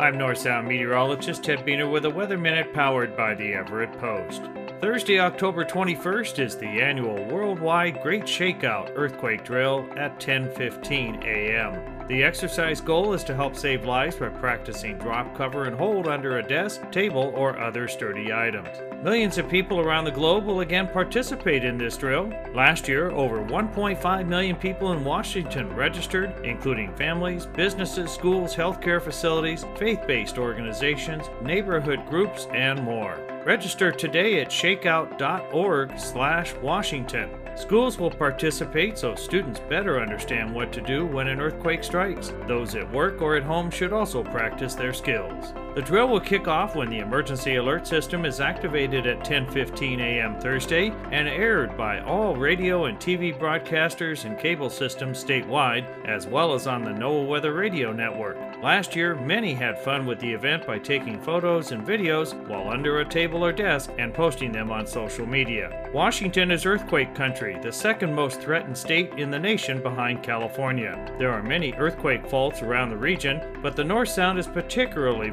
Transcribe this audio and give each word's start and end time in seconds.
I'm 0.00 0.16
North 0.16 0.38
Sound 0.38 0.66
meteorologist 0.66 1.44
Ted 1.44 1.58
Buehner 1.58 1.92
with 1.92 2.06
a 2.06 2.10
Weather 2.10 2.38
Minute 2.38 2.72
powered 2.72 3.14
by 3.14 3.34
the 3.34 3.52
Everett 3.52 3.92
Post. 3.98 4.40
Thursday, 4.80 5.20
October 5.20 5.62
21st 5.62 6.38
is 6.38 6.56
the 6.56 6.80
annual 6.80 7.22
worldwide 7.26 8.00
Great 8.02 8.22
Shakeout 8.22 8.92
earthquake 8.96 9.44
drill 9.44 9.86
at 9.96 10.18
10:15 10.18 11.22
a.m. 11.22 11.99
The 12.10 12.24
exercise 12.24 12.80
goal 12.80 13.12
is 13.12 13.22
to 13.22 13.36
help 13.36 13.54
save 13.54 13.84
lives 13.84 14.16
by 14.16 14.30
practicing 14.30 14.98
drop, 14.98 15.32
cover, 15.36 15.66
and 15.66 15.76
hold 15.76 16.08
under 16.08 16.38
a 16.38 16.42
desk, 16.42 16.90
table, 16.90 17.32
or 17.36 17.56
other 17.56 17.86
sturdy 17.86 18.32
items. 18.32 18.66
Millions 19.04 19.38
of 19.38 19.48
people 19.48 19.78
around 19.78 20.06
the 20.06 20.10
globe 20.10 20.44
will 20.44 20.58
again 20.58 20.88
participate 20.88 21.64
in 21.64 21.78
this 21.78 21.96
drill. 21.96 22.32
Last 22.52 22.88
year, 22.88 23.12
over 23.12 23.44
1.5 23.44 24.26
million 24.26 24.56
people 24.56 24.90
in 24.90 25.04
Washington 25.04 25.72
registered, 25.76 26.34
including 26.44 26.92
families, 26.96 27.46
businesses, 27.46 28.10
schools, 28.10 28.56
healthcare 28.56 29.00
facilities, 29.00 29.64
faith 29.76 30.00
based 30.08 30.36
organizations, 30.36 31.30
neighborhood 31.44 32.00
groups, 32.10 32.48
and 32.52 32.82
more. 32.82 33.20
Register 33.46 33.92
today 33.92 34.40
at 34.40 34.48
shakeout.org/washington. 34.48 37.30
Schools 37.56 37.98
will 37.98 38.10
participate 38.10 38.96
so 38.96 39.14
students 39.14 39.60
better 39.68 40.00
understand 40.00 40.54
what 40.54 40.72
to 40.72 40.80
do 40.80 41.04
when 41.04 41.28
an 41.28 41.40
earthquake 41.40 41.84
strikes. 41.84 41.99
Those 42.46 42.74
at 42.76 42.90
work 42.92 43.20
or 43.20 43.36
at 43.36 43.42
home 43.42 43.70
should 43.70 43.92
also 43.92 44.24
practice 44.24 44.74
their 44.74 44.94
skills. 44.94 45.52
The 45.72 45.82
drill 45.82 46.08
will 46.08 46.20
kick 46.20 46.48
off 46.48 46.74
when 46.74 46.90
the 46.90 46.98
emergency 46.98 47.54
alert 47.54 47.86
system 47.86 48.24
is 48.24 48.40
activated 48.40 49.06
at 49.06 49.24
10:15 49.24 50.00
a.m. 50.00 50.40
Thursday 50.40 50.92
and 51.12 51.28
aired 51.28 51.76
by 51.76 52.00
all 52.00 52.34
radio 52.34 52.86
and 52.86 52.98
TV 52.98 53.32
broadcasters 53.38 54.24
and 54.24 54.36
cable 54.36 54.68
systems 54.68 55.22
statewide, 55.22 55.86
as 56.06 56.26
well 56.26 56.54
as 56.54 56.66
on 56.66 56.82
the 56.82 56.90
NOAA 56.90 57.28
Weather 57.28 57.52
Radio 57.52 57.92
Network. 57.92 58.36
Last 58.60 58.96
year, 58.96 59.14
many 59.14 59.54
had 59.54 59.78
fun 59.78 60.06
with 60.06 60.18
the 60.18 60.32
event 60.32 60.66
by 60.66 60.78
taking 60.80 61.20
photos 61.20 61.70
and 61.70 61.86
videos 61.86 62.34
while 62.48 62.68
under 62.68 62.98
a 62.98 63.08
table 63.08 63.44
or 63.44 63.52
desk 63.52 63.90
and 63.96 64.12
posting 64.12 64.50
them 64.50 64.72
on 64.72 64.88
social 64.88 65.24
media. 65.24 65.88
Washington 65.94 66.50
is 66.50 66.66
earthquake 66.66 67.14
country, 67.14 67.58
the 67.62 67.72
second 67.72 68.12
most 68.12 68.40
threatened 68.40 68.76
state 68.76 69.12
in 69.16 69.30
the 69.30 69.38
nation 69.38 69.80
behind 69.80 70.22
California. 70.24 71.14
There 71.16 71.32
are 71.32 71.42
many 71.42 71.72
earthquake 71.74 72.26
faults 72.26 72.60
around 72.60 72.90
the 72.90 72.96
region, 72.96 73.40
but 73.62 73.76
the 73.76 73.84
North 73.84 74.08
Sound 74.08 74.38
is 74.38 74.46
particularly 74.48 75.30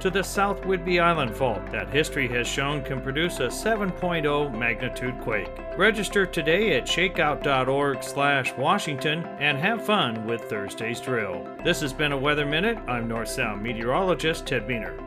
to 0.00 0.10
the 0.10 0.22
South 0.22 0.60
Whidbey 0.62 1.02
Island 1.02 1.36
fault 1.36 1.70
that 1.72 1.90
history 1.90 2.28
has 2.28 2.46
shown 2.46 2.82
can 2.82 3.00
produce 3.00 3.40
a 3.40 3.48
7.0 3.48 4.56
magnitude 4.56 5.20
quake. 5.20 5.50
Register 5.76 6.24
today 6.26 6.76
at 6.76 6.84
shakeout.org/washington 6.84 9.24
and 9.40 9.58
have 9.58 9.84
fun 9.84 10.24
with 10.26 10.44
Thursday's 10.44 11.00
drill. 11.00 11.44
This 11.64 11.80
has 11.80 11.92
been 11.92 12.12
a 12.12 12.18
Weather 12.18 12.46
Minute. 12.46 12.78
I'm 12.86 13.08
North 13.08 13.28
Sound 13.28 13.60
meteorologist 13.62 14.46
Ted 14.46 14.66
Buehner. 14.66 15.03